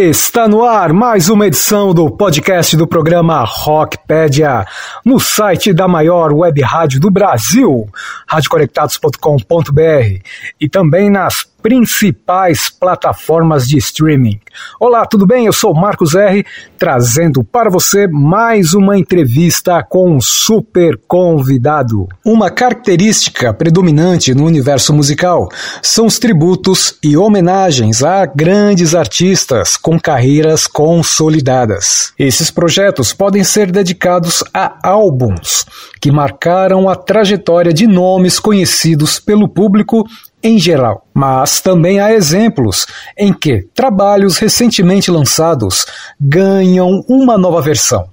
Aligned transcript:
Está 0.00 0.48
no 0.48 0.64
ar 0.64 0.94
mais 0.94 1.28
uma 1.28 1.46
edição 1.46 1.92
do 1.92 2.10
podcast 2.10 2.74
do 2.74 2.86
programa 2.86 3.44
Rockpedia, 3.46 4.64
no 5.04 5.20
site 5.20 5.74
da 5.74 5.86
maior 5.86 6.32
web 6.32 6.58
rádio 6.62 6.98
do 6.98 7.10
Brasil, 7.10 7.86
radioconectados.com.br, 8.26 10.22
e 10.58 10.70
também 10.70 11.10
nas 11.10 11.44
principais 11.62 12.70
plataformas 12.70 13.66
de 13.66 13.78
streaming. 13.78 14.40
Olá, 14.78 15.06
tudo 15.06 15.26
bem? 15.26 15.46
Eu 15.46 15.52
sou 15.52 15.74
Marcos 15.74 16.14
R, 16.14 16.44
trazendo 16.78 17.44
para 17.44 17.70
você 17.70 18.06
mais 18.08 18.74
uma 18.74 18.98
entrevista 18.98 19.82
com 19.82 20.16
um 20.16 20.20
super 20.20 20.98
convidado. 21.06 22.08
Uma 22.24 22.50
característica 22.50 23.52
predominante 23.52 24.34
no 24.34 24.44
universo 24.44 24.92
musical 24.92 25.48
são 25.82 26.06
os 26.06 26.18
tributos 26.18 26.98
e 27.02 27.16
homenagens 27.16 28.02
a 28.02 28.26
grandes 28.26 28.94
artistas 28.94 29.76
com 29.76 29.98
carreiras 29.98 30.66
consolidadas. 30.66 32.12
Esses 32.18 32.50
projetos 32.50 33.12
podem 33.12 33.44
ser 33.44 33.70
dedicados 33.70 34.42
a 34.52 34.78
álbuns 34.82 35.64
que 36.00 36.10
marcaram 36.10 36.88
a 36.88 36.96
trajetória 36.96 37.72
de 37.72 37.86
nomes 37.86 38.38
conhecidos 38.38 39.20
pelo 39.20 39.48
público 39.48 40.06
em 40.42 40.58
geral. 40.58 41.06
Mas 41.12 41.60
também 41.60 42.00
há 42.00 42.12
exemplos 42.12 42.86
em 43.16 43.32
que 43.32 43.66
trabalhos 43.74 44.38
recentemente 44.38 45.10
lançados 45.10 45.86
ganham 46.20 47.04
uma 47.08 47.36
nova 47.36 47.60
versão, 47.60 48.08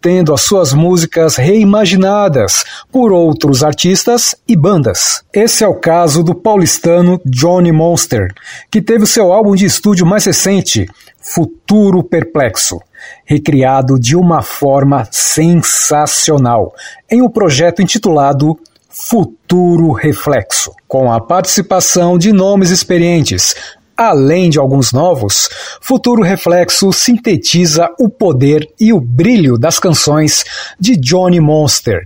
tendo 0.00 0.32
as 0.32 0.40
suas 0.42 0.72
músicas 0.72 1.36
reimaginadas 1.36 2.64
por 2.90 3.12
outros 3.12 3.62
artistas 3.62 4.34
e 4.48 4.56
bandas. 4.56 5.22
Esse 5.32 5.62
é 5.62 5.68
o 5.68 5.74
caso 5.74 6.24
do 6.24 6.34
paulistano 6.34 7.20
Johnny 7.24 7.72
Monster, 7.72 8.32
que 8.70 8.80
teve 8.80 9.04
o 9.04 9.06
seu 9.06 9.32
álbum 9.32 9.54
de 9.54 9.66
estúdio 9.66 10.06
mais 10.06 10.24
recente, 10.24 10.86
Futuro 11.22 12.02
Perplexo, 12.02 12.80
recriado 13.24 13.98
de 13.98 14.16
uma 14.16 14.42
forma 14.42 15.06
sensacional 15.10 16.74
em 17.10 17.20
um 17.22 17.28
projeto 17.28 17.82
intitulado 17.82 18.58
Futuro 18.92 19.92
Reflexo, 19.92 20.72
com 20.88 21.12
a 21.12 21.20
participação 21.20 22.18
de 22.18 22.32
nomes 22.32 22.70
experientes. 22.70 23.54
Além 23.96 24.50
de 24.50 24.58
alguns 24.58 24.92
novos, 24.92 25.48
Futuro 25.80 26.22
Reflexo 26.22 26.92
sintetiza 26.92 27.88
o 28.00 28.08
poder 28.08 28.68
e 28.80 28.92
o 28.92 29.00
brilho 29.00 29.56
das 29.56 29.78
canções 29.78 30.44
de 30.78 30.96
Johnny 30.96 31.38
Monster, 31.38 32.04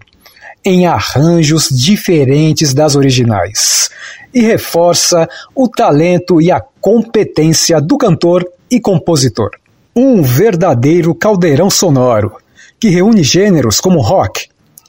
em 0.63 0.87
arranjos 0.87 1.71
diferentes 1.71 2.75
das 2.75 2.97
originais, 2.97 3.89
e 4.35 4.43
reforça 4.43 5.27
o 5.55 5.67
talento 5.67 6.39
e 6.39 6.53
a 6.53 6.63
competência 6.83 7.81
do 7.81 7.97
cantor 7.97 8.47
e 8.71 8.79
compositor. 8.79 9.53
Um 9.97 10.23
verdadeiro 10.23 11.15
caldeirão 11.15 11.71
sonoro 11.71 12.37
que 12.79 12.91
reúne 12.91 13.23
gêneros 13.23 13.81
como 13.81 14.03
rock, 14.03 14.49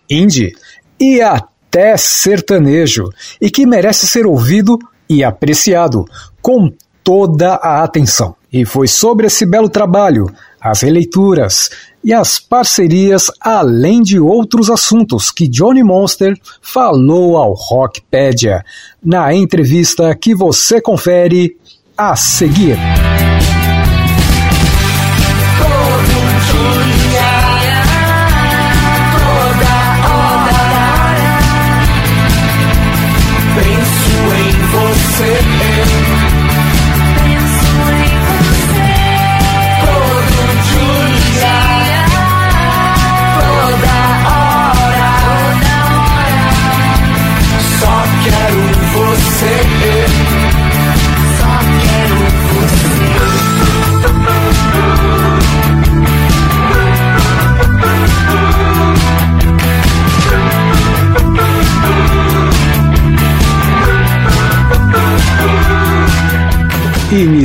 indie 0.09 0.54
e 1.00 1.22
até 1.22 1.55
até 1.76 1.98
sertanejo 1.98 3.09
e 3.42 3.52
que 3.52 3.66
merece 3.66 4.08
ser 4.08 4.26
ouvido 4.26 4.80
e 5.09 5.26
apreciado 5.26 6.06
com 6.42 6.72
toda 7.04 7.56
a 7.56 7.84
atenção. 7.84 8.34
E 8.52 8.64
foi 8.64 8.88
sobre 8.88 9.28
esse 9.28 9.45
belo 9.45 9.68
trabalho, 9.68 10.31
as 10.62 10.81
releituras 10.81 11.70
e 12.02 12.14
as 12.14 12.40
parcerias, 12.40 13.30
além 13.42 14.02
de 14.02 14.18
outros 14.18 14.70
assuntos, 14.70 15.30
que 15.30 15.50
Johnny 15.50 15.84
Monster 15.84 16.34
falou 16.62 17.36
ao 17.36 17.53
Rockpedia, 17.53 18.64
na 19.03 19.34
entrevista 19.34 20.16
que 20.16 20.34
você 20.34 20.80
confere 20.80 21.58
a 21.98 22.16
seguir. 22.16 22.78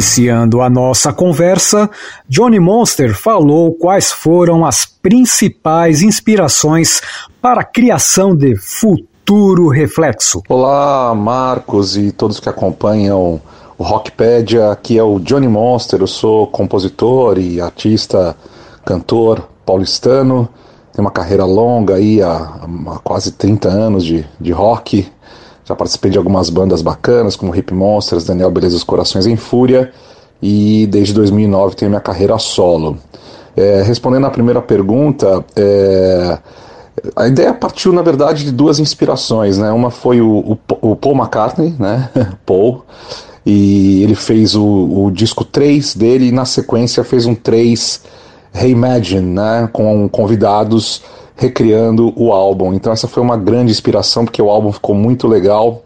Iniciando 0.00 0.62
a 0.62 0.70
nossa 0.70 1.12
conversa, 1.12 1.90
Johnny 2.26 2.58
Monster 2.58 3.14
falou 3.14 3.74
quais 3.74 4.10
foram 4.10 4.64
as 4.64 4.86
principais 4.86 6.00
inspirações 6.00 7.02
para 7.38 7.60
a 7.60 7.64
criação 7.64 8.34
de 8.34 8.56
Futuro 8.56 9.68
Reflexo. 9.68 10.42
Olá, 10.48 11.14
Marcos 11.14 11.98
e 11.98 12.12
todos 12.12 12.40
que 12.40 12.48
acompanham 12.48 13.42
o 13.76 13.82
Rockpedia. 13.82 14.70
Aqui 14.70 14.96
é 14.96 15.02
o 15.02 15.18
Johnny 15.18 15.48
Monster, 15.48 16.00
eu 16.00 16.06
sou 16.06 16.46
compositor 16.46 17.38
e 17.38 17.60
artista, 17.60 18.34
cantor 18.86 19.50
paulistano. 19.66 20.48
Tenho 20.94 21.04
uma 21.04 21.10
carreira 21.10 21.44
longa 21.44 21.96
aí, 21.96 22.22
há, 22.22 22.58
há 22.86 22.98
quase 23.04 23.32
30 23.32 23.68
anos 23.68 24.02
de, 24.02 24.26
de 24.40 24.50
rock. 24.50 25.06
Já 25.70 25.76
participei 25.76 26.10
de 26.10 26.18
algumas 26.18 26.50
bandas 26.50 26.82
bacanas, 26.82 27.36
como 27.36 27.54
Hip 27.54 27.72
Monsters, 27.72 28.24
Daniel 28.24 28.50
Beleza 28.50 28.74
dos 28.74 28.82
Corações 28.82 29.24
em 29.24 29.36
Fúria, 29.36 29.92
e 30.42 30.84
desde 30.90 31.14
2009 31.14 31.76
tenho 31.76 31.88
minha 31.92 32.00
carreira 32.00 32.36
solo. 32.38 32.98
É, 33.56 33.80
respondendo 33.82 34.26
à 34.26 34.30
primeira 34.30 34.60
pergunta, 34.60 35.44
é, 35.54 36.38
a 37.14 37.28
ideia 37.28 37.54
partiu, 37.54 37.92
na 37.92 38.02
verdade, 38.02 38.46
de 38.46 38.50
duas 38.50 38.80
inspirações. 38.80 39.58
Né? 39.58 39.70
Uma 39.70 39.92
foi 39.92 40.20
o, 40.20 40.58
o, 40.80 40.90
o 40.90 40.96
Paul 40.96 41.14
McCartney, 41.14 41.72
né? 41.78 42.10
Paul, 42.44 42.84
e 43.46 44.02
ele 44.02 44.16
fez 44.16 44.56
o, 44.56 44.64
o, 44.64 45.10
disco 45.12 45.44
3 45.44 45.94
dele, 45.94 46.30
e 46.30 46.32
na 46.32 46.46
sequência 46.46 47.04
fez 47.04 47.26
um 47.26 47.34
3 47.36 48.02
Reimagine, 48.52 49.22
né? 49.22 49.68
com 49.72 50.08
convidados 50.08 51.00
recriando 51.40 52.12
o 52.16 52.32
álbum. 52.32 52.74
Então 52.74 52.92
essa 52.92 53.08
foi 53.08 53.22
uma 53.22 53.34
grande 53.34 53.72
inspiração, 53.72 54.26
porque 54.26 54.42
o 54.42 54.50
álbum 54.50 54.70
ficou 54.70 54.94
muito 54.94 55.26
legal. 55.26 55.82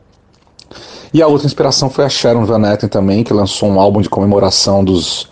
E 1.12 1.22
a 1.22 1.28
outra 1.28 1.46
inspiração 1.46 1.88
foi 1.88 2.04
a 2.04 2.08
Sharon 2.08 2.44
Van 2.44 2.68
Etten 2.72 2.88
também, 2.88 3.22
que 3.22 3.32
lançou 3.32 3.68
um 3.68 3.78
álbum 3.78 4.00
de 4.00 4.08
comemoração 4.08 4.82
dos, 4.82 5.28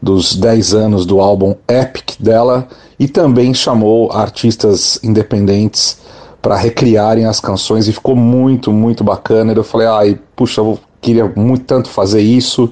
dos 0.00 0.36
10 0.36 0.74
anos 0.74 1.04
do 1.04 1.20
álbum 1.20 1.56
Epic 1.66 2.12
dela, 2.20 2.68
e 3.00 3.08
também 3.08 3.52
chamou 3.52 4.12
artistas 4.12 5.00
independentes 5.02 5.98
para 6.40 6.54
recriarem 6.54 7.24
as 7.24 7.40
canções, 7.40 7.88
e 7.88 7.92
ficou 7.92 8.14
muito, 8.14 8.70
muito 8.70 9.02
bacana. 9.02 9.52
E 9.52 9.56
eu 9.56 9.64
falei, 9.64 9.88
ai, 9.88 10.20
puxa, 10.36 10.60
eu 10.60 10.78
queria 11.00 11.32
muito 11.34 11.64
tanto 11.64 11.88
fazer 11.88 12.20
isso, 12.20 12.70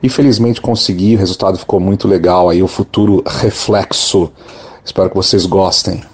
e 0.00 0.08
felizmente 0.08 0.60
consegui, 0.60 1.16
o 1.16 1.18
resultado 1.18 1.58
ficou 1.58 1.80
muito 1.80 2.06
legal, 2.06 2.48
aí 2.48 2.62
o 2.62 2.68
futuro 2.68 3.24
reflexo. 3.26 4.30
Espero 4.84 5.10
que 5.10 5.16
vocês 5.16 5.46
gostem. 5.46 6.13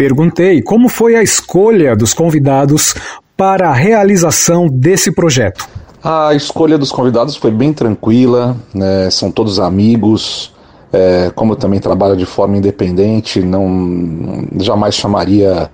Perguntei 0.00 0.62
como 0.62 0.88
foi 0.88 1.14
a 1.14 1.22
escolha 1.22 1.94
dos 1.94 2.14
convidados 2.14 2.94
para 3.36 3.68
a 3.68 3.74
realização 3.74 4.66
desse 4.66 5.12
projeto. 5.12 5.68
A 6.02 6.32
escolha 6.34 6.78
dos 6.78 6.90
convidados 6.90 7.36
foi 7.36 7.50
bem 7.50 7.70
tranquila, 7.74 8.56
né? 8.72 9.10
são 9.10 9.30
todos 9.30 9.60
amigos. 9.60 10.54
É, 10.90 11.30
como 11.34 11.52
eu 11.52 11.56
também 11.56 11.78
trabalho 11.80 12.16
de 12.16 12.24
forma 12.24 12.56
independente, 12.56 13.42
não 13.42 14.46
jamais 14.58 14.94
chamaria 14.94 15.70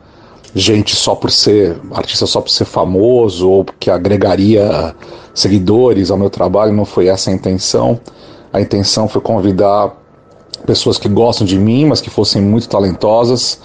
gente 0.53 0.97
só 0.97 1.15
por 1.15 1.31
ser 1.31 1.77
artista 1.93 2.27
só 2.27 2.41
por 2.41 2.51
ser 2.51 2.65
famoso 2.65 3.49
ou 3.49 3.65
que 3.79 3.93
agregaria 3.93 4.93
seguidores 5.33 6.11
ao 6.11 6.19
meu 6.19 6.31
trabalho. 6.31 6.73
Não 6.73 6.85
foi 6.85 7.07
essa 7.07 7.31
a 7.31 7.33
intenção. 7.33 8.01
A 8.53 8.61
intenção 8.61 9.07
foi 9.07 9.21
convidar 9.21 9.95
pessoas 10.67 10.99
que 10.99 11.09
gostam 11.09 11.47
de 11.47 11.57
mim, 11.57 11.85
mas 11.85 12.01
que 12.01 12.11
fossem 12.11 12.43
muito 12.43 12.69
talentosas 12.69 13.61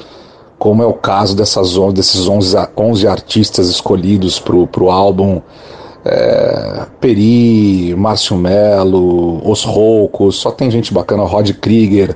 como 0.61 0.83
é 0.83 0.85
o 0.85 0.93
caso 0.93 1.35
dessas, 1.35 1.73
desses 1.91 2.27
11, 2.27 2.55
11 2.77 3.07
artistas 3.07 3.67
escolhidos 3.67 4.39
para 4.39 4.83
o 4.83 4.91
álbum. 4.91 5.41
É, 6.05 6.85
Peri, 6.99 7.95
Márcio 7.97 8.37
Melo, 8.37 9.41
Os 9.43 9.63
Roucos, 9.63 10.35
só 10.35 10.51
tem 10.51 10.69
gente 10.69 10.93
bacana, 10.93 11.23
Rod 11.23 11.49
Krieger 11.53 12.15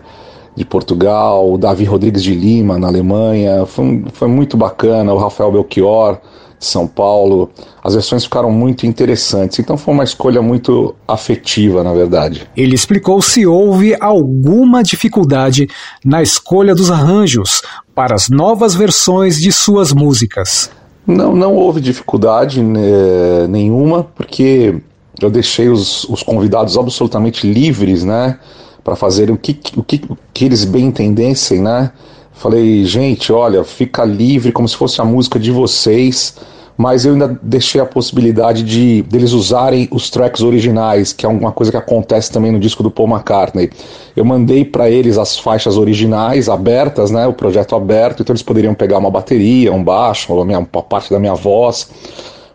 de 0.55 0.63
Portugal, 0.63 1.51
o 1.51 1.57
Davi 1.57 1.85
Rodrigues 1.85 2.21
de 2.21 2.35
Lima 2.35 2.77
na 2.77 2.85
Alemanha, 2.85 3.65
foi, 3.65 4.05
foi 4.13 4.27
muito 4.27 4.55
bacana, 4.55 5.11
o 5.11 5.17
Rafael 5.17 5.51
Belchior 5.51 6.19
São 6.59 6.87
Paulo. 6.87 7.49
As 7.83 7.93
versões 7.93 8.23
ficaram 8.23 8.51
muito 8.51 8.85
interessantes, 8.85 9.59
então 9.59 9.77
foi 9.77 9.93
uma 9.93 10.03
escolha 10.03 10.41
muito 10.41 10.95
afetiva, 11.07 11.83
na 11.83 11.93
verdade. 11.93 12.47
Ele 12.55 12.75
explicou 12.75 13.21
se 13.21 13.45
houve 13.45 13.95
alguma 13.99 14.83
dificuldade 14.83 15.67
na 16.03 16.21
escolha 16.21 16.73
dos 16.73 16.89
arranjos 16.89 17.61
para 17.93 18.15
as 18.15 18.29
novas 18.29 18.75
versões 18.75 19.39
de 19.39 19.51
suas 19.51 19.93
músicas. 19.93 20.69
Não, 21.05 21.35
não 21.35 21.53
houve 21.53 21.79
dificuldade 21.79 22.63
né, 22.63 23.47
nenhuma, 23.47 24.03
porque 24.03 24.75
eu 25.21 25.29
deixei 25.29 25.69
os, 25.69 26.03
os 26.05 26.23
convidados 26.23 26.77
absolutamente 26.77 27.47
livres, 27.47 28.03
né, 28.03 28.39
para 28.83 28.95
fazerem 28.95 29.35
o 29.35 29.37
que, 29.37 29.57
o 29.77 29.83
que, 29.83 30.01
o 30.09 30.17
que 30.33 30.45
eles 30.45 30.65
bem 30.65 30.85
entendessem, 30.85 31.61
né. 31.61 31.91
Falei, 32.35 32.83
gente, 32.83 33.31
olha, 33.31 33.63
fica 33.63 34.03
livre 34.03 34.51
como 34.51 34.67
se 34.67 34.75
fosse 34.75 34.99
a 34.99 35.05
música 35.05 35.39
de 35.39 35.51
vocês, 35.51 36.35
mas 36.77 37.05
eu 37.05 37.13
ainda 37.13 37.39
deixei 37.41 37.79
a 37.79 37.85
possibilidade 37.85 38.61
de 38.61 39.01
deles 39.03 39.31
usarem 39.31 39.87
os 39.89 40.09
tracks 40.09 40.41
originais, 40.41 41.13
que 41.13 41.25
é 41.25 41.29
alguma 41.29 41.53
coisa 41.53 41.71
que 41.71 41.77
acontece 41.77 42.29
também 42.29 42.51
no 42.51 42.59
disco 42.59 42.83
do 42.83 42.91
Paul 42.91 43.07
McCartney. 43.07 43.69
Eu 44.15 44.25
mandei 44.25 44.65
para 44.65 44.89
eles 44.89 45.17
as 45.17 45.39
faixas 45.39 45.77
originais 45.77 46.49
abertas, 46.49 47.09
né, 47.09 47.25
o 47.25 47.33
projeto 47.33 47.73
aberto, 47.73 48.21
então 48.21 48.33
eles 48.33 48.43
poderiam 48.43 48.73
pegar 48.73 48.97
uma 48.97 49.09
bateria, 49.09 49.71
um 49.71 49.83
baixo, 49.83 50.33
uma, 50.33 50.43
uma 50.43 50.65
parte 50.65 51.09
da 51.09 51.19
minha 51.19 51.35
voz, 51.35 51.89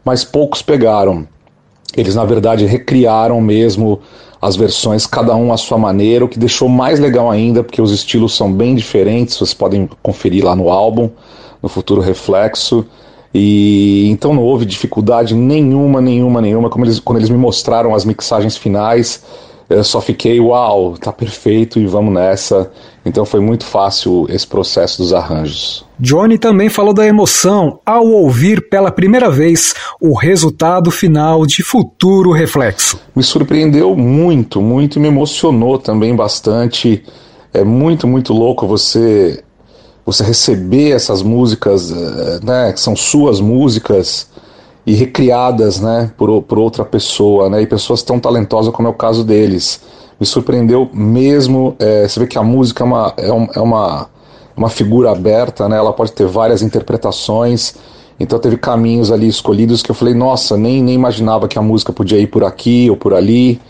mas 0.04 0.24
poucos 0.24 0.60
pegaram. 0.60 1.26
Eles 1.96 2.14
na 2.14 2.24
verdade 2.24 2.66
recriaram 2.66 3.40
mesmo 3.40 4.00
as 4.40 4.56
versões, 4.56 5.06
cada 5.06 5.34
um 5.36 5.52
à 5.52 5.56
sua 5.56 5.76
maneira, 5.76 6.24
o 6.24 6.28
que 6.28 6.38
deixou 6.38 6.68
mais 6.68 6.98
legal 6.98 7.30
ainda, 7.30 7.62
porque 7.62 7.82
os 7.82 7.92
estilos 7.92 8.34
são 8.34 8.50
bem 8.50 8.74
diferentes, 8.74 9.36
vocês 9.36 9.52
podem 9.52 9.88
conferir 10.02 10.44
lá 10.44 10.56
no 10.56 10.70
álbum, 10.70 11.10
no 11.62 11.68
futuro 11.68 12.00
reflexo. 12.00 12.86
E 13.32 14.08
então 14.10 14.34
não 14.34 14.42
houve 14.42 14.64
dificuldade 14.64 15.34
nenhuma, 15.34 16.00
nenhuma, 16.00 16.40
nenhuma. 16.40 16.70
Como 16.70 16.84
eles, 16.84 16.98
quando 16.98 17.18
eles 17.18 17.30
me 17.30 17.36
mostraram 17.36 17.94
as 17.94 18.04
mixagens 18.04 18.56
finais, 18.56 19.22
eu 19.70 19.84
só 19.84 20.00
fiquei, 20.00 20.40
uau, 20.40 20.98
tá 20.98 21.12
perfeito 21.12 21.78
e 21.78 21.86
vamos 21.86 22.12
nessa. 22.12 22.68
Então 23.06 23.24
foi 23.24 23.38
muito 23.38 23.64
fácil 23.64 24.26
esse 24.28 24.44
processo 24.44 24.98
dos 24.98 25.12
arranjos. 25.12 25.86
Johnny 25.96 26.38
também 26.38 26.68
falou 26.68 26.92
da 26.92 27.06
emoção 27.06 27.78
ao 27.86 28.04
ouvir 28.04 28.68
pela 28.68 28.90
primeira 28.90 29.30
vez 29.30 29.72
o 30.00 30.12
resultado 30.12 30.90
final 30.90 31.46
de 31.46 31.62
Futuro 31.62 32.32
Reflexo. 32.32 32.98
Me 33.14 33.22
surpreendeu 33.22 33.94
muito, 33.94 34.60
muito 34.60 34.98
e 34.98 35.00
me 35.00 35.06
emocionou 35.06 35.78
também 35.78 36.16
bastante. 36.16 37.04
É 37.54 37.62
muito, 37.62 38.08
muito 38.08 38.32
louco 38.32 38.66
você 38.66 39.42
você 40.04 40.24
receber 40.24 40.90
essas 40.90 41.22
músicas, 41.22 41.92
eh, 41.92 42.40
né, 42.42 42.72
que 42.72 42.80
são 42.80 42.96
suas 42.96 43.38
músicas 43.38 44.28
e 44.86 44.94
recriadas, 44.94 45.80
né, 45.80 46.10
por, 46.16 46.42
por 46.42 46.58
outra 46.58 46.84
pessoa, 46.84 47.48
né, 47.50 47.62
e 47.62 47.66
pessoas 47.66 48.02
tão 48.02 48.18
talentosas 48.18 48.72
como 48.72 48.88
é 48.88 48.90
o 48.90 48.94
caso 48.94 49.24
deles. 49.24 49.80
Me 50.18 50.26
surpreendeu 50.26 50.88
mesmo, 50.92 51.74
é, 51.78 52.06
você 52.06 52.20
vê 52.20 52.26
que 52.26 52.38
a 52.38 52.42
música 52.42 52.82
é 52.82 52.86
uma, 52.86 53.14
é, 53.16 53.32
um, 53.32 53.48
é 53.54 53.60
uma, 53.60 54.08
uma 54.56 54.68
figura 54.68 55.10
aberta, 55.10 55.68
né, 55.68 55.76
ela 55.76 55.92
pode 55.92 56.12
ter 56.12 56.26
várias 56.26 56.62
interpretações, 56.62 57.74
então 58.18 58.38
teve 58.38 58.56
caminhos 58.56 59.10
ali 59.10 59.28
escolhidos 59.28 59.82
que 59.82 59.90
eu 59.90 59.94
falei, 59.94 60.14
nossa, 60.14 60.56
nem, 60.56 60.82
nem 60.82 60.94
imaginava 60.94 61.48
que 61.48 61.58
a 61.58 61.62
música 61.62 61.92
podia 61.92 62.18
ir 62.18 62.26
por 62.26 62.44
aqui 62.44 62.88
ou 62.90 62.96
por 62.96 63.14
ali, 63.14 63.60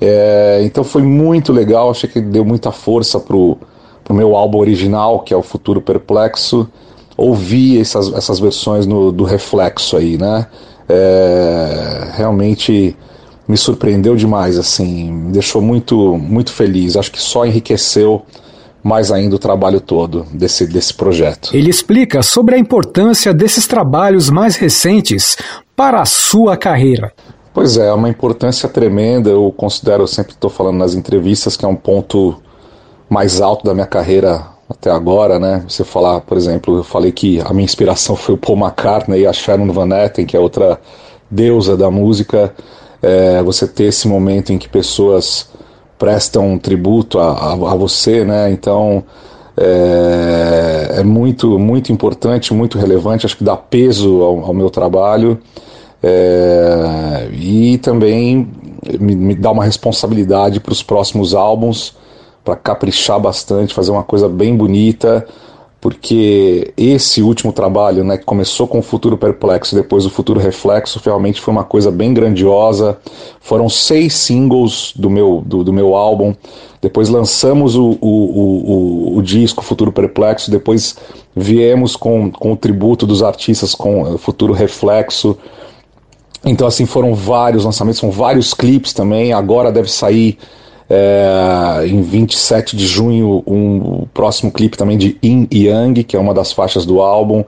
é, 0.00 0.60
então 0.64 0.82
foi 0.82 1.02
muito 1.02 1.52
legal, 1.52 1.90
achei 1.90 2.08
que 2.08 2.20
deu 2.20 2.44
muita 2.44 2.72
força 2.72 3.20
pro 3.20 3.56
pro 4.04 4.14
meu 4.14 4.36
álbum 4.36 4.58
original, 4.58 5.20
que 5.20 5.32
é 5.32 5.36
o 5.36 5.42
Futuro 5.42 5.80
Perplexo, 5.80 6.68
ouvir 7.16 7.80
essas, 7.80 8.12
essas 8.12 8.38
versões 8.38 8.86
no, 8.86 9.12
do 9.12 9.24
Reflexo 9.24 9.96
aí, 9.96 10.18
né? 10.18 10.46
É, 10.88 12.10
realmente 12.14 12.96
me 13.46 13.56
surpreendeu 13.56 14.16
demais, 14.16 14.58
assim, 14.58 15.12
me 15.12 15.32
deixou 15.32 15.60
muito, 15.60 16.16
muito 16.16 16.52
feliz. 16.52 16.96
Acho 16.96 17.10
que 17.10 17.20
só 17.20 17.44
enriqueceu 17.44 18.22
mais 18.82 19.10
ainda 19.10 19.36
o 19.36 19.38
trabalho 19.38 19.80
todo 19.80 20.26
desse, 20.32 20.66
desse 20.66 20.92
projeto. 20.92 21.50
Ele 21.54 21.70
explica 21.70 22.22
sobre 22.22 22.54
a 22.54 22.58
importância 22.58 23.32
desses 23.32 23.66
trabalhos 23.66 24.28
mais 24.28 24.56
recentes 24.56 25.36
para 25.74 26.00
a 26.00 26.04
sua 26.04 26.56
carreira. 26.56 27.12
Pois 27.52 27.76
é, 27.76 27.86
é 27.86 27.92
uma 27.92 28.08
importância 28.08 28.68
tremenda. 28.68 29.30
Eu 29.30 29.52
considero, 29.56 30.02
eu 30.02 30.06
sempre 30.06 30.32
estou 30.32 30.50
falando 30.50 30.76
nas 30.76 30.94
entrevistas, 30.94 31.56
que 31.56 31.64
é 31.64 31.68
um 31.68 31.76
ponto 31.76 32.36
mais 33.08 33.40
alto 33.40 33.64
da 33.64 33.72
minha 33.72 33.86
carreira 33.86 34.53
até 34.68 34.90
agora, 34.90 35.38
né? 35.38 35.64
Você 35.68 35.84
falar, 35.84 36.20
por 36.20 36.36
exemplo, 36.36 36.78
eu 36.78 36.84
falei 36.84 37.12
que 37.12 37.40
a 37.40 37.52
minha 37.52 37.64
inspiração 37.64 38.16
foi 38.16 38.34
o 38.34 38.38
Paul 38.38 38.58
McCartney 38.58 39.20
e 39.20 39.26
a 39.26 39.32
Sharon 39.32 39.70
Van 39.72 39.88
Etten, 39.94 40.26
que 40.26 40.36
é 40.36 40.40
outra 40.40 40.80
deusa 41.30 41.76
da 41.76 41.90
música. 41.90 42.54
É, 43.02 43.42
você 43.42 43.66
ter 43.66 43.84
esse 43.84 44.08
momento 44.08 44.52
em 44.52 44.58
que 44.58 44.68
pessoas 44.68 45.50
prestam 45.98 46.58
tributo 46.58 47.18
a, 47.18 47.32
a, 47.32 47.52
a 47.52 47.74
você, 47.74 48.24
né? 48.24 48.50
Então 48.50 49.04
é, 49.56 50.96
é, 50.98 51.04
muito, 51.04 51.58
muito 51.58 51.92
importante, 51.92 52.52
muito 52.54 52.78
relevante. 52.78 53.26
Acho 53.26 53.36
que 53.36 53.44
dá 53.44 53.56
peso 53.56 54.22
ao, 54.22 54.46
ao 54.46 54.54
meu 54.54 54.70
trabalho 54.70 55.38
é, 56.02 57.28
e 57.32 57.78
também 57.78 58.48
me, 58.98 59.14
me 59.14 59.34
dá 59.34 59.50
uma 59.50 59.64
responsabilidade 59.64 60.60
para 60.60 60.72
os 60.72 60.82
próximos 60.82 61.34
álbuns 61.34 61.96
para 62.44 62.56
caprichar 62.56 63.18
bastante, 63.18 63.74
fazer 63.74 63.90
uma 63.90 64.02
coisa 64.02 64.28
bem 64.28 64.54
bonita, 64.54 65.26
porque 65.80 66.72
esse 66.78 67.20
último 67.20 67.52
trabalho, 67.52 68.04
né, 68.04 68.16
que 68.16 68.24
começou 68.24 68.66
com 68.66 68.78
o 68.78 68.82
Futuro 68.82 69.18
Perplexo, 69.18 69.74
depois 69.74 70.06
o 70.06 70.10
Futuro 70.10 70.40
Reflexo, 70.40 71.00
realmente 71.04 71.40
foi 71.40 71.52
uma 71.52 71.62
coisa 71.62 71.90
bem 71.90 72.14
grandiosa. 72.14 72.96
Foram 73.38 73.68
seis 73.68 74.14
singles 74.14 74.94
do 74.96 75.10
meu, 75.10 75.42
do, 75.44 75.62
do 75.62 75.74
meu 75.74 75.94
álbum. 75.94 76.34
Depois 76.80 77.10
lançamos 77.10 77.76
o, 77.76 77.98
o, 78.00 79.12
o, 79.12 79.18
o, 79.18 79.22
disco 79.22 79.62
Futuro 79.62 79.92
Perplexo. 79.92 80.50
Depois 80.50 80.96
viemos 81.36 81.96
com, 81.96 82.30
com 82.30 82.52
o 82.52 82.56
tributo 82.56 83.06
dos 83.06 83.22
artistas 83.22 83.74
com 83.74 84.14
o 84.14 84.16
Futuro 84.16 84.54
Reflexo. 84.54 85.36
Então, 86.42 86.66
assim, 86.66 86.86
foram 86.86 87.14
vários 87.14 87.66
lançamentos, 87.66 88.00
são 88.00 88.10
vários 88.10 88.54
clipes 88.54 88.94
também. 88.94 89.34
Agora 89.34 89.70
deve 89.70 89.90
sair 89.90 90.38
é, 90.88 91.86
em 91.86 92.02
27 92.02 92.76
de 92.76 92.86
junho, 92.86 93.42
um, 93.46 94.02
o 94.02 94.08
próximo 94.12 94.52
clipe 94.52 94.76
também 94.76 94.98
de 94.98 95.16
In 95.22 95.48
Yang, 95.52 96.04
que 96.04 96.16
é 96.16 96.18
uma 96.18 96.34
das 96.34 96.52
faixas 96.52 96.84
do 96.84 97.00
álbum. 97.00 97.44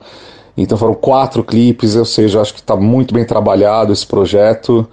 Então 0.57 0.77
foram 0.77 0.95
quatro 0.95 1.43
clipes, 1.43 1.95
ou 1.95 2.05
seja, 2.05 2.41
acho 2.41 2.53
que 2.53 2.59
está 2.59 2.75
muito 2.75 3.13
bem 3.13 3.23
trabalhado 3.23 3.93
esse 3.93 4.05
projeto 4.05 4.87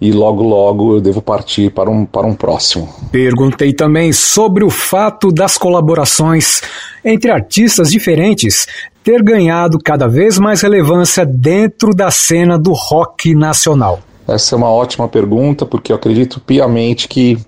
e 0.00 0.12
logo 0.12 0.44
logo 0.44 0.94
eu 0.94 1.00
devo 1.00 1.20
partir 1.20 1.72
para 1.72 1.90
um, 1.90 2.06
para 2.06 2.24
um 2.24 2.34
próximo. 2.34 2.88
Perguntei 3.10 3.72
também 3.72 4.12
sobre 4.12 4.64
o 4.64 4.70
fato 4.70 5.32
das 5.32 5.58
colaborações 5.58 6.60
entre 7.04 7.32
artistas 7.32 7.90
diferentes 7.90 8.66
ter 9.02 9.22
ganhado 9.22 9.78
cada 9.82 10.06
vez 10.06 10.38
mais 10.38 10.60
relevância 10.60 11.26
dentro 11.26 11.94
da 11.94 12.10
cena 12.10 12.56
do 12.56 12.72
rock 12.72 13.34
nacional. 13.34 14.00
Essa 14.26 14.54
é 14.54 14.56
uma 14.58 14.70
ótima 14.70 15.08
pergunta, 15.08 15.64
porque 15.64 15.90
eu 15.90 15.96
acredito 15.96 16.38
piamente 16.38 17.08
que 17.08 17.38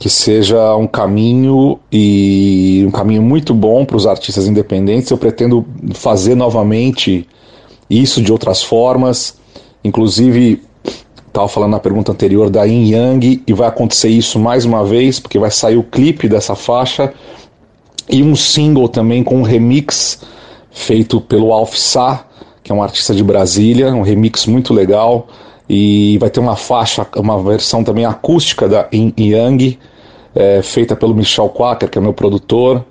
que 0.00 0.08
seja 0.08 0.74
um 0.76 0.86
caminho 0.86 1.78
e 1.92 2.82
um 2.88 2.90
caminho 2.90 3.20
muito 3.20 3.52
bom 3.52 3.84
para 3.84 3.98
os 3.98 4.06
artistas 4.06 4.46
independentes. 4.46 5.10
Eu 5.10 5.18
pretendo 5.18 5.62
fazer 5.92 6.34
novamente 6.34 7.28
isso 7.88 8.22
de 8.22 8.32
outras 8.32 8.62
formas, 8.62 9.38
inclusive 9.84 10.62
estava 11.28 11.46
falando 11.48 11.72
na 11.72 11.78
pergunta 11.78 12.12
anterior 12.12 12.48
da 12.48 12.64
Yin 12.64 12.88
Yang 12.92 13.42
e 13.46 13.52
vai 13.52 13.68
acontecer 13.68 14.08
isso 14.08 14.38
mais 14.38 14.64
uma 14.64 14.82
vez 14.82 15.20
porque 15.20 15.38
vai 15.38 15.50
sair 15.50 15.76
o 15.76 15.82
clipe 15.82 16.30
dessa 16.30 16.54
faixa 16.54 17.12
e 18.08 18.22
um 18.22 18.34
single 18.34 18.88
também 18.88 19.22
com 19.22 19.36
um 19.36 19.42
remix 19.42 20.22
feito 20.70 21.20
pelo 21.20 21.52
Alf 21.52 21.76
Sa, 21.76 22.24
que 22.62 22.72
é 22.72 22.74
um 22.74 22.82
artista 22.82 23.14
de 23.14 23.22
Brasília, 23.22 23.92
um 23.92 24.02
remix 24.02 24.46
muito 24.46 24.72
legal 24.72 25.28
e 25.72 26.18
vai 26.18 26.28
ter 26.28 26.40
uma 26.40 26.56
faixa, 26.56 27.06
uma 27.14 27.40
versão 27.40 27.84
também 27.84 28.04
acústica 28.04 28.68
da 28.68 28.88
Yin 28.92 29.14
Yang 29.16 29.78
é, 30.34 30.60
feita 30.62 30.96
pelo 30.96 31.14
Michel 31.14 31.48
Quaker, 31.48 31.88
que 31.88 31.96
é 31.96 32.00
meu 32.00 32.12
produtor. 32.12 32.84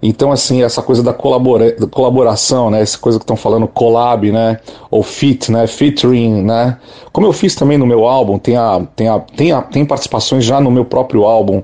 Então, 0.00 0.30
assim, 0.30 0.62
essa 0.62 0.80
coisa 0.82 1.02
da, 1.02 1.12
colabora 1.12 1.72
da 1.72 1.86
colaboração, 1.88 2.70
né? 2.70 2.80
Essa 2.80 2.96
coisa 2.96 3.18
que 3.18 3.24
estão 3.24 3.34
falando 3.34 3.66
collab, 3.66 4.30
né? 4.30 4.60
Ou 4.88 5.02
fit, 5.02 5.50
né? 5.50 5.66
Featuring, 5.66 6.42
né? 6.42 6.78
Como 7.12 7.26
eu 7.26 7.32
fiz 7.32 7.56
também 7.56 7.76
no 7.76 7.86
meu 7.86 8.06
álbum, 8.06 8.38
tem, 8.38 8.56
a, 8.56 8.86
tem, 8.94 9.08
a, 9.08 9.18
tem, 9.18 9.50
a, 9.50 9.60
tem 9.60 9.84
participações 9.84 10.44
já 10.44 10.60
no 10.60 10.70
meu 10.70 10.84
próprio 10.84 11.24
álbum. 11.24 11.60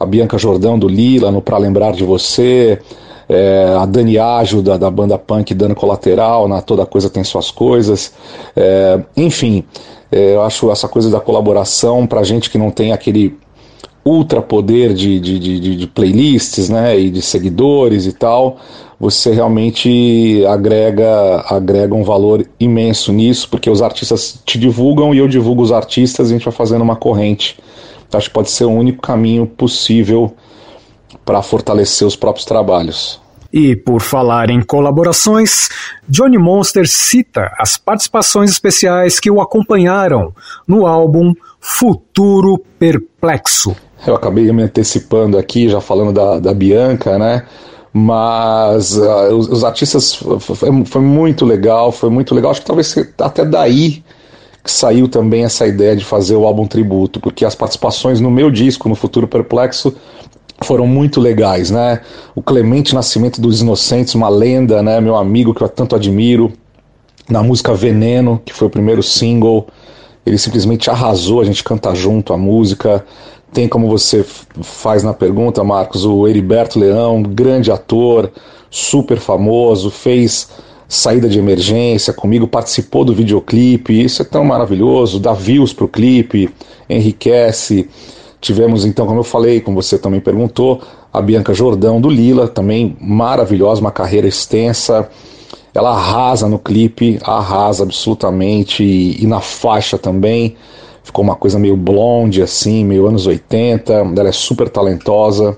A 0.00 0.06
Bianca 0.06 0.38
Jordão 0.38 0.78
do 0.78 0.88
Lila, 0.88 1.30
no 1.30 1.42
Pra 1.42 1.58
Lembrar 1.58 1.92
de 1.92 2.04
Você. 2.04 2.80
É, 3.28 3.76
a 3.78 3.84
Dani 3.84 4.18
Ágil 4.18 4.62
da, 4.62 4.76
da 4.76 4.90
banda 4.90 5.18
punk 5.18 5.52
Dano 5.52 5.74
Colateral, 5.74 6.48
na 6.48 6.62
Toda 6.62 6.86
Coisa 6.86 7.10
Tem 7.10 7.22
Suas 7.22 7.50
Coisas. 7.50 8.12
É, 8.56 9.00
enfim, 9.16 9.64
é, 10.10 10.34
eu 10.34 10.42
acho 10.42 10.70
essa 10.70 10.88
coisa 10.88 11.10
da 11.10 11.20
colaboração, 11.20 12.06
pra 12.06 12.22
gente 12.22 12.48
que 12.48 12.56
não 12.56 12.70
tem 12.70 12.92
aquele 12.92 13.36
ultra 14.04 14.40
poder 14.40 14.94
de, 14.94 15.20
de, 15.20 15.38
de, 15.38 15.76
de, 15.76 15.86
playlists, 15.86 16.70
né, 16.70 16.98
e 16.98 17.10
de 17.10 17.20
seguidores 17.20 18.06
e 18.06 18.12
tal, 18.12 18.56
você 18.98 19.32
realmente 19.32 20.42
agrega, 20.46 21.44
agrega 21.46 21.94
um 21.94 22.02
valor 22.02 22.46
imenso 22.58 23.12
nisso, 23.12 23.48
porque 23.50 23.68
os 23.68 23.82
artistas 23.82 24.40
te 24.46 24.58
divulgam 24.58 25.14
e 25.14 25.18
eu 25.18 25.28
divulgo 25.28 25.62
os 25.62 25.70
artistas 25.70 26.28
e 26.28 26.32
a 26.32 26.36
gente 26.36 26.44
vai 26.44 26.54
fazendo 26.54 26.82
uma 26.82 26.96
corrente. 26.96 27.58
Acho 28.10 28.28
que 28.28 28.34
pode 28.34 28.50
ser 28.50 28.64
o 28.64 28.70
único 28.70 29.02
caminho 29.02 29.46
possível 29.46 30.32
para 31.28 31.42
fortalecer 31.42 32.08
os 32.08 32.16
próprios 32.16 32.46
trabalhos. 32.46 33.20
E 33.52 33.76
por 33.76 34.00
falar 34.00 34.48
em 34.48 34.62
colaborações, 34.62 35.68
Johnny 36.08 36.38
Monster 36.38 36.88
cita 36.88 37.52
as 37.58 37.76
participações 37.76 38.50
especiais 38.50 39.20
que 39.20 39.30
o 39.30 39.38
acompanharam 39.38 40.32
no 40.66 40.86
álbum 40.86 41.34
Futuro 41.60 42.56
Perplexo. 42.78 43.76
Eu 44.06 44.14
acabei 44.14 44.50
me 44.52 44.62
antecipando 44.62 45.36
aqui, 45.36 45.68
já 45.68 45.82
falando 45.82 46.14
da, 46.14 46.38
da 46.38 46.54
Bianca, 46.54 47.18
né? 47.18 47.44
Mas 47.92 48.96
uh, 48.96 49.34
os, 49.36 49.48
os, 49.48 49.64
artistas 49.64 50.14
foi, 50.14 50.84
foi, 50.86 51.02
muito 51.02 51.44
legal, 51.44 51.92
foi 51.92 52.08
muito 52.08 52.34
legal. 52.34 52.52
Acho 52.52 52.60
que 52.60 52.66
talvez 52.66 52.94
até 53.18 53.44
daí 53.44 54.02
que 54.64 54.72
saiu 54.72 55.08
também 55.08 55.44
essa 55.44 55.66
ideia 55.66 55.96
de 55.96 56.04
fazer 56.04 56.36
o 56.36 56.46
álbum 56.46 56.66
tributo, 56.66 57.20
porque 57.20 57.44
as 57.44 57.54
participações 57.54 58.20
no 58.20 58.30
meu 58.30 58.50
disco, 58.50 58.88
no 58.88 58.94
Futuro 58.94 59.26
Perplexo, 59.26 59.94
foram 60.62 60.86
muito 60.86 61.20
legais, 61.20 61.70
né? 61.70 62.00
O 62.34 62.42
Clemente 62.42 62.94
Nascimento 62.94 63.40
dos 63.40 63.60
Inocentes, 63.60 64.14
uma 64.14 64.28
lenda, 64.28 64.82
né? 64.82 65.00
Meu 65.00 65.16
amigo 65.16 65.54
que 65.54 65.62
eu 65.62 65.68
tanto 65.68 65.94
admiro. 65.94 66.52
Na 67.28 67.42
música 67.42 67.74
Veneno, 67.74 68.40
que 68.44 68.54
foi 68.54 68.68
o 68.68 68.70
primeiro 68.70 69.02
single, 69.02 69.66
ele 70.24 70.38
simplesmente 70.38 70.90
arrasou, 70.90 71.40
a 71.40 71.44
gente 71.44 71.62
canta 71.62 71.94
junto 71.94 72.32
a 72.32 72.38
música. 72.38 73.04
Tem 73.52 73.68
como 73.68 73.88
você 73.88 74.24
faz 74.62 75.02
na 75.02 75.14
pergunta, 75.14 75.62
Marcos, 75.64 76.04
o 76.04 76.26
Heriberto 76.26 76.78
Leão, 76.78 77.22
grande 77.22 77.70
ator, 77.70 78.30
super 78.70 79.18
famoso, 79.18 79.90
fez 79.90 80.48
saída 80.88 81.28
de 81.28 81.38
emergência 81.38 82.12
comigo, 82.12 82.48
participou 82.48 83.04
do 83.04 83.14
videoclipe, 83.14 84.02
isso 84.02 84.22
é 84.22 84.24
tão 84.24 84.42
maravilhoso, 84.44 85.20
dá 85.20 85.34
views 85.34 85.72
pro 85.72 85.86
clipe, 85.86 86.50
enriquece. 86.88 87.88
Tivemos 88.40 88.84
então, 88.84 89.06
como 89.06 89.20
eu 89.20 89.24
falei, 89.24 89.60
como 89.60 89.82
você 89.82 89.98
também 89.98 90.20
perguntou, 90.20 90.80
a 91.12 91.20
Bianca 91.20 91.52
Jordão 91.52 92.00
do 92.00 92.08
Lila, 92.08 92.46
também 92.46 92.96
maravilhosa, 93.00 93.80
uma 93.80 93.90
carreira 93.90 94.28
extensa. 94.28 95.08
Ela 95.74 95.90
arrasa 95.90 96.48
no 96.48 96.58
clipe, 96.58 97.18
arrasa 97.22 97.82
absolutamente, 97.82 98.82
e, 98.82 99.22
e 99.22 99.26
na 99.26 99.40
faixa 99.40 99.98
também. 99.98 100.56
Ficou 101.02 101.24
uma 101.24 101.34
coisa 101.34 101.58
meio 101.58 101.76
blonde, 101.76 102.42
assim, 102.42 102.84
meio 102.84 103.06
anos 103.06 103.26
80. 103.26 103.92
Ela 103.92 104.28
é 104.28 104.32
super 104.32 104.68
talentosa. 104.68 105.56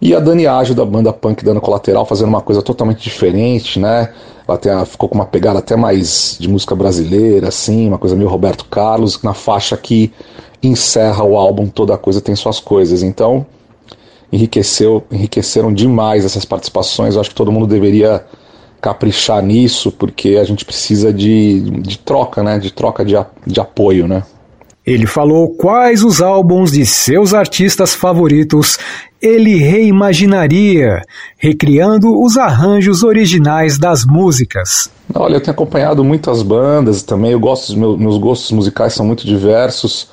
E 0.00 0.14
a 0.14 0.20
Dani 0.20 0.46
Ágil 0.46 0.74
da 0.74 0.84
banda 0.84 1.12
punk 1.12 1.44
dando 1.44 1.60
colateral, 1.60 2.04
fazendo 2.04 2.28
uma 2.28 2.42
coisa 2.42 2.60
totalmente 2.60 3.02
diferente, 3.02 3.78
né? 3.78 4.12
Ela 4.46 4.58
tem, 4.58 4.84
ficou 4.84 5.08
com 5.08 5.14
uma 5.14 5.24
pegada 5.24 5.58
até 5.58 5.74
mais 5.74 6.36
de 6.38 6.48
música 6.48 6.74
brasileira, 6.74 7.48
assim, 7.48 7.88
uma 7.88 7.98
coisa 7.98 8.14
meio 8.14 8.28
Roberto 8.28 8.66
Carlos, 8.66 9.22
na 9.22 9.32
faixa 9.32 9.76
que 9.76 10.12
encerra 10.66 11.24
o 11.24 11.36
álbum 11.36 11.66
Toda 11.66 11.96
Coisa 11.98 12.20
Tem 12.20 12.34
Suas 12.34 12.60
Coisas. 12.60 13.02
Então, 13.02 13.46
enriqueceu, 14.32 15.04
enriqueceram 15.10 15.72
demais 15.72 16.24
essas 16.24 16.44
participações. 16.44 17.14
Eu 17.14 17.20
acho 17.20 17.30
que 17.30 17.36
todo 17.36 17.52
mundo 17.52 17.66
deveria 17.66 18.24
caprichar 18.80 19.42
nisso, 19.42 19.90
porque 19.90 20.36
a 20.36 20.44
gente 20.44 20.64
precisa 20.64 21.12
de, 21.12 21.60
de 21.80 21.98
troca, 21.98 22.42
né? 22.42 22.58
De 22.58 22.72
troca 22.72 23.04
de, 23.04 23.14
de 23.46 23.60
apoio, 23.60 24.06
né? 24.06 24.22
Ele 24.86 25.06
falou 25.06 25.48
quais 25.48 26.04
os 26.04 26.22
álbuns 26.22 26.70
de 26.70 26.86
seus 26.86 27.34
artistas 27.34 27.92
favoritos 27.92 28.78
ele 29.20 29.56
reimaginaria, 29.56 31.02
recriando 31.36 32.22
os 32.22 32.36
arranjos 32.36 33.02
originais 33.02 33.78
das 33.78 34.04
músicas. 34.04 34.88
Olha, 35.12 35.34
eu 35.34 35.40
tenho 35.40 35.54
acompanhado 35.54 36.04
muitas 36.04 36.42
bandas 36.42 37.02
também, 37.02 37.32
eu 37.32 37.40
gosto, 37.40 37.76
meus, 37.76 37.98
meus 37.98 38.18
gostos 38.18 38.52
musicais 38.52 38.92
são 38.92 39.04
muito 39.04 39.26
diversos. 39.26 40.08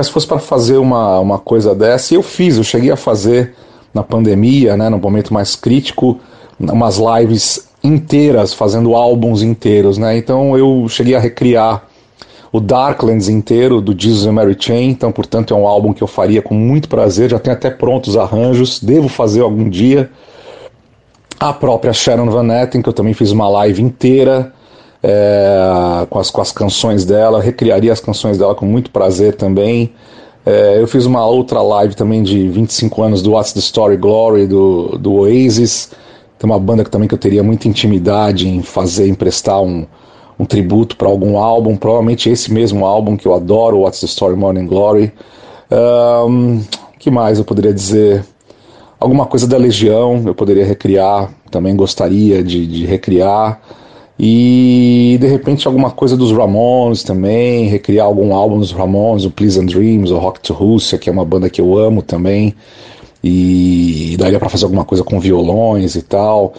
Se 0.00 0.10
fosse 0.10 0.26
para 0.26 0.38
fazer 0.38 0.78
uma, 0.78 1.20
uma 1.20 1.38
coisa 1.38 1.74
dessa, 1.74 2.14
eu 2.14 2.22
fiz, 2.22 2.56
eu 2.56 2.64
cheguei 2.64 2.90
a 2.90 2.96
fazer 2.96 3.54
na 3.92 4.02
pandemia, 4.02 4.76
né, 4.76 4.88
no 4.88 4.98
momento 4.98 5.34
mais 5.34 5.54
crítico, 5.54 6.18
umas 6.58 6.98
lives 6.98 7.68
inteiras, 7.84 8.54
fazendo 8.54 8.94
álbuns 8.94 9.42
inteiros, 9.42 9.98
né? 9.98 10.16
Então 10.16 10.56
eu 10.56 10.86
cheguei 10.88 11.14
a 11.14 11.18
recriar 11.18 11.86
o 12.52 12.60
Darklands 12.60 13.28
inteiro 13.28 13.80
do 13.80 13.98
Jesus 13.98 14.26
and 14.26 14.32
Mary 14.32 14.56
Chain, 14.58 14.90
então 14.90 15.10
portanto 15.10 15.52
é 15.52 15.56
um 15.56 15.66
álbum 15.66 15.92
que 15.92 16.02
eu 16.02 16.06
faria 16.06 16.40
com 16.40 16.54
muito 16.54 16.88
prazer, 16.88 17.30
já 17.30 17.38
tenho 17.38 17.56
até 17.56 17.70
prontos 17.70 18.16
arranjos, 18.16 18.78
devo 18.78 19.08
fazer 19.08 19.40
algum 19.40 19.68
dia. 19.68 20.10
A 21.40 21.52
própria 21.52 21.92
Sharon 21.92 22.30
Van 22.30 22.46
Etten, 22.54 22.82
que 22.82 22.88
eu 22.88 22.92
também 22.92 23.14
fiz 23.14 23.32
uma 23.32 23.48
live 23.48 23.82
inteira, 23.82 24.52
é, 25.02 26.06
com, 26.08 26.18
as, 26.18 26.30
com 26.30 26.40
as 26.40 26.52
canções 26.52 27.04
dela, 27.04 27.40
recriaria 27.40 27.92
as 27.92 28.00
canções 28.00 28.38
dela 28.38 28.54
com 28.54 28.64
muito 28.64 28.90
prazer 28.90 29.34
também. 29.34 29.92
É, 30.44 30.80
eu 30.80 30.86
fiz 30.86 31.06
uma 31.06 31.24
outra 31.26 31.60
live 31.62 31.94
também 31.94 32.22
de 32.22 32.48
25 32.48 33.02
anos 33.02 33.22
do 33.22 33.32
What's 33.32 33.52
the 33.52 33.60
Story 33.60 33.96
Glory 33.96 34.46
do, 34.46 34.98
do 34.98 35.14
Oasis. 35.14 35.90
Tem 36.38 36.48
uma 36.48 36.58
banda 36.58 36.84
que 36.84 36.90
também 36.90 37.08
que 37.08 37.14
eu 37.14 37.18
teria 37.18 37.42
muita 37.42 37.68
intimidade 37.68 38.48
em 38.48 38.62
fazer, 38.62 39.08
emprestar 39.08 39.60
um, 39.62 39.86
um 40.38 40.44
tributo 40.44 40.96
para 40.96 41.08
algum 41.08 41.38
álbum, 41.38 41.76
provavelmente 41.76 42.28
esse 42.28 42.52
mesmo 42.52 42.84
álbum 42.84 43.16
que 43.16 43.26
eu 43.26 43.34
adoro, 43.34 43.80
What's 43.80 44.00
the 44.00 44.06
Story 44.06 44.36
Morning 44.36 44.66
Glory. 44.66 45.12
Um, 45.70 46.60
que 46.98 47.10
mais 47.10 47.38
eu 47.38 47.44
poderia 47.44 47.72
dizer? 47.72 48.24
Alguma 48.98 49.26
coisa 49.26 49.46
da 49.46 49.56
Legião 49.56 50.22
eu 50.26 50.34
poderia 50.34 50.64
recriar, 50.64 51.32
também 51.50 51.74
gostaria 51.74 52.42
de, 52.42 52.66
de 52.66 52.86
recriar. 52.86 53.60
E 54.18 55.16
de 55.20 55.26
repente 55.26 55.66
alguma 55.66 55.90
coisa 55.90 56.16
dos 56.16 56.32
Ramones 56.32 57.02
também, 57.02 57.66
recriar 57.66 58.06
algum 58.06 58.34
álbum 58.34 58.58
dos 58.58 58.72
Ramones, 58.72 59.24
o 59.24 59.30
Pleasant 59.30 59.70
Dreams, 59.70 60.12
o 60.12 60.18
Rock 60.18 60.40
to 60.40 60.52
Russia, 60.52 60.98
que 60.98 61.08
é 61.08 61.12
uma 61.12 61.24
banda 61.24 61.50
que 61.50 61.60
eu 61.60 61.76
amo 61.76 62.02
também. 62.02 62.54
E 63.24 64.16
daria 64.18 64.38
para 64.38 64.48
fazer 64.48 64.64
alguma 64.64 64.84
coisa 64.84 65.02
com 65.02 65.18
violões 65.18 65.94
e 65.94 66.02
tal. 66.02 66.54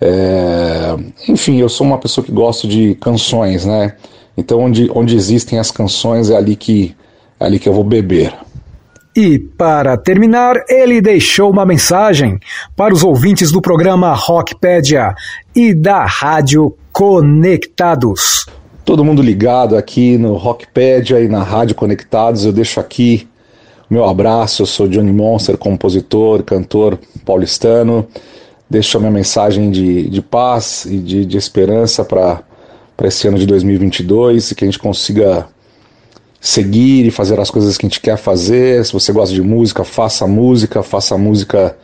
É... 0.00 0.96
Enfim, 1.28 1.58
eu 1.58 1.68
sou 1.68 1.86
uma 1.86 1.98
pessoa 1.98 2.24
que 2.24 2.32
gosto 2.32 2.66
de 2.66 2.94
canções, 2.96 3.64
né? 3.64 3.94
Então 4.36 4.60
onde, 4.60 4.90
onde 4.94 5.16
existem 5.16 5.58
as 5.58 5.70
canções 5.70 6.28
é 6.30 6.36
ali 6.36 6.56
que 6.56 6.94
é 7.38 7.44
ali 7.44 7.58
que 7.58 7.68
eu 7.68 7.72
vou 7.72 7.84
beber. 7.84 8.32
E 9.14 9.38
para 9.38 9.96
terminar, 9.96 10.56
ele 10.68 11.00
deixou 11.00 11.50
uma 11.50 11.64
mensagem 11.64 12.38
para 12.76 12.92
os 12.92 13.02
ouvintes 13.02 13.50
do 13.50 13.62
programa 13.62 14.12
Rockpedia 14.12 15.14
e 15.54 15.72
da 15.72 16.04
Rádio 16.04 16.76
Conectados. 16.96 18.46
Todo 18.82 19.04
mundo 19.04 19.20
ligado 19.20 19.76
aqui 19.76 20.16
no 20.16 20.32
Rockpedia 20.32 21.20
e 21.20 21.28
na 21.28 21.42
Rádio 21.42 21.74
Conectados, 21.74 22.46
eu 22.46 22.52
deixo 22.54 22.80
aqui 22.80 23.28
meu 23.90 24.06
abraço. 24.06 24.62
Eu 24.62 24.66
sou 24.66 24.88
Johnny 24.88 25.12
Monster, 25.12 25.58
compositor, 25.58 26.42
cantor 26.42 26.98
paulistano. 27.22 28.08
Deixo 28.70 28.96
a 28.96 29.00
minha 29.00 29.12
mensagem 29.12 29.70
de, 29.70 30.08
de 30.08 30.22
paz 30.22 30.86
e 30.86 30.96
de, 30.96 31.26
de 31.26 31.36
esperança 31.36 32.02
para 32.02 32.42
esse 33.02 33.28
ano 33.28 33.38
de 33.38 33.44
2022 33.44 34.52
e 34.52 34.54
que 34.54 34.64
a 34.64 34.66
gente 34.66 34.78
consiga 34.78 35.48
seguir 36.40 37.04
e 37.04 37.10
fazer 37.10 37.38
as 37.38 37.50
coisas 37.50 37.76
que 37.76 37.84
a 37.84 37.90
gente 37.90 38.00
quer 38.00 38.16
fazer. 38.16 38.82
Se 38.86 38.94
você 38.94 39.12
gosta 39.12 39.34
de 39.34 39.42
música, 39.42 39.84
faça 39.84 40.26
música, 40.26 40.82
faça 40.82 41.18
música 41.18 41.76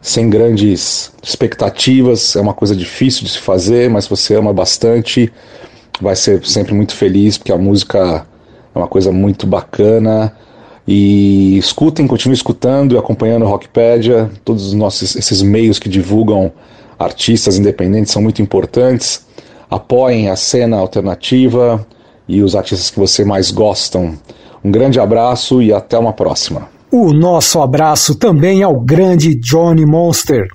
sem 0.00 0.30
grandes 0.30 1.12
expectativas. 1.22 2.36
É 2.36 2.40
uma 2.40 2.54
coisa 2.54 2.74
difícil 2.74 3.24
de 3.24 3.30
se 3.30 3.38
fazer, 3.38 3.90
mas 3.90 4.04
se 4.04 4.10
você 4.10 4.34
ama 4.34 4.52
bastante, 4.52 5.32
vai 6.00 6.16
ser 6.16 6.44
sempre 6.46 6.72
muito 6.74 6.94
feliz, 6.94 7.36
porque 7.36 7.52
a 7.52 7.58
música 7.58 8.26
é 8.74 8.78
uma 8.78 8.88
coisa 8.88 9.12
muito 9.12 9.46
bacana. 9.46 10.32
E 10.88 11.56
escutem, 11.58 12.06
continuem 12.06 12.34
escutando 12.34 12.94
e 12.94 12.98
acompanhando 12.98 13.44
o 13.44 13.48
Rockpedia. 13.48 14.30
Todos 14.44 14.66
os 14.66 14.72
nossos 14.72 15.14
esses 15.14 15.42
meios 15.42 15.78
que 15.78 15.88
divulgam 15.88 16.50
artistas 16.98 17.58
independentes 17.58 18.12
são 18.12 18.22
muito 18.22 18.42
importantes. 18.42 19.26
Apoiem 19.70 20.30
a 20.30 20.36
cena 20.36 20.78
alternativa 20.78 21.86
e 22.26 22.42
os 22.42 22.56
artistas 22.56 22.90
que 22.90 22.98
você 22.98 23.24
mais 23.24 23.50
gostam. 23.50 24.18
Um 24.64 24.70
grande 24.70 24.98
abraço 24.98 25.62
e 25.62 25.72
até 25.72 25.98
uma 25.98 26.12
próxima. 26.12 26.79
O 26.92 27.12
nosso 27.12 27.60
abraço 27.60 28.16
também 28.16 28.64
ao 28.64 28.80
grande 28.80 29.36
Johnny 29.36 29.86
Monster, 29.86 30.48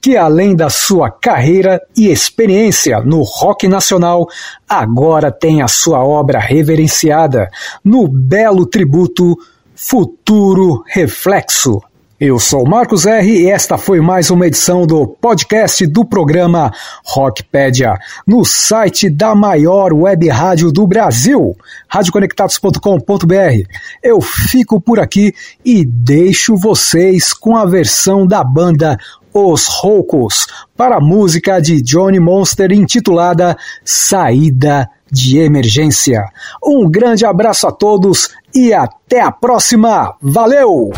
que 0.00 0.16
além 0.16 0.56
da 0.56 0.70
sua 0.70 1.10
carreira 1.10 1.78
e 1.94 2.08
experiência 2.08 3.00
no 3.00 3.22
rock 3.22 3.68
nacional, 3.68 4.26
agora 4.66 5.30
tem 5.30 5.60
a 5.60 5.68
sua 5.68 6.02
obra 6.02 6.38
reverenciada 6.38 7.50
no 7.84 8.08
belo 8.08 8.64
tributo 8.64 9.36
Futuro 9.74 10.82
Reflexo. 10.86 11.82
Eu 12.20 12.38
sou 12.38 12.64
Marcos 12.64 13.06
R 13.06 13.28
e 13.28 13.50
esta 13.50 13.76
foi 13.76 14.00
mais 14.00 14.30
uma 14.30 14.46
edição 14.46 14.86
do 14.86 15.04
podcast 15.04 15.84
do 15.84 16.04
programa 16.04 16.70
Rockpedia, 17.04 17.98
no 18.24 18.44
site 18.44 19.10
da 19.10 19.34
maior 19.34 19.92
web 19.92 20.28
rádio 20.28 20.70
do 20.70 20.86
Brasil, 20.86 21.56
radioconectados.com.br. 21.88 23.68
Eu 24.00 24.20
fico 24.20 24.80
por 24.80 25.00
aqui 25.00 25.34
e 25.64 25.84
deixo 25.84 26.56
vocês 26.56 27.32
com 27.32 27.56
a 27.56 27.66
versão 27.66 28.24
da 28.24 28.44
banda 28.44 28.96
Os 29.32 29.66
Roucos 29.66 30.46
para 30.76 30.98
a 30.98 31.00
música 31.00 31.60
de 31.60 31.82
Johnny 31.82 32.20
Monster 32.20 32.70
intitulada 32.70 33.56
Saída 33.84 34.88
de 35.10 35.40
Emergência. 35.40 36.22
Um 36.64 36.88
grande 36.88 37.26
abraço 37.26 37.66
a 37.66 37.72
todos 37.72 38.30
e 38.54 38.72
até 38.72 39.20
a 39.20 39.32
próxima. 39.32 40.14
Valeu! 40.22 40.92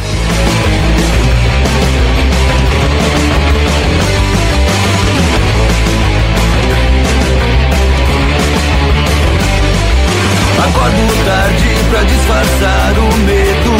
Acordo 10.69 11.25
tarde 11.25 11.69
pra 11.91 12.03
disfarçar 12.03 12.93
o 12.99 13.17
medo 13.19 13.75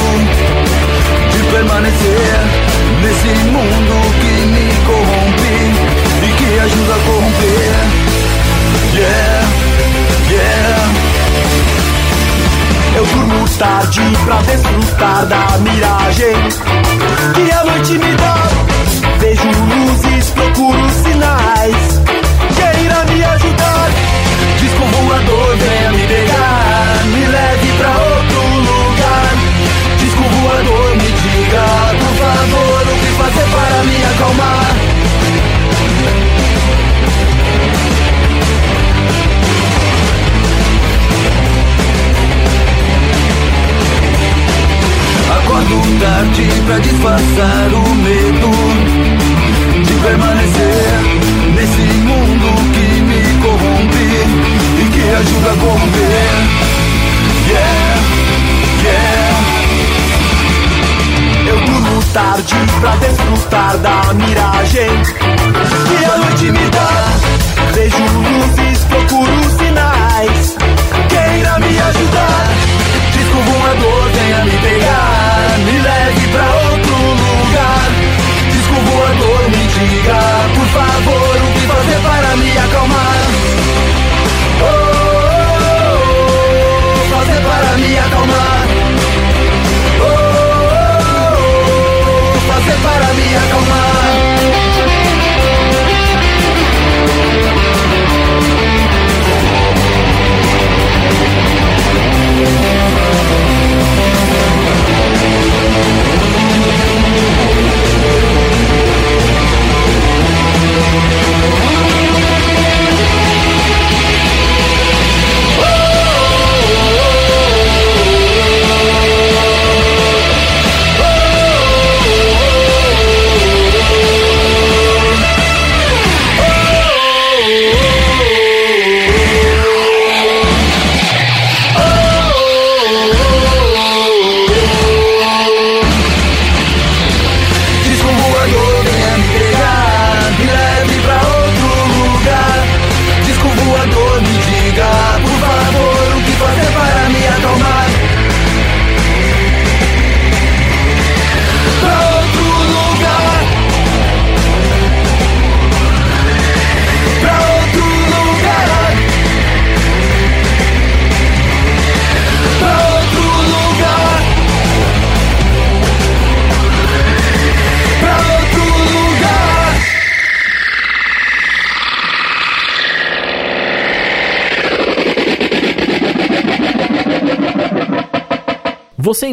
de 1.33 1.41
permanecer 1.51 2.37
nesse 3.03 3.33
mundo 3.51 3.95
que 4.21 4.35
me 4.47 4.67
corrompe 4.87 5.57
e 6.23 6.33
que 6.33 6.59
ajuda 6.61 6.95
a 6.95 6.99
corromper. 6.99 7.75
Yeah, 8.95 9.43
yeah. 10.31 10.87
Eu 12.97 13.05
durmo 13.05 13.49
tarde 13.59 14.01
pra 14.25 14.37
desfrutar 14.43 15.27
da 15.27 15.59
miragem 15.59 16.37
que 17.35 17.51
a 17.53 17.65
noite 17.65 17.93
me 17.99 18.17
dá. 18.17 18.36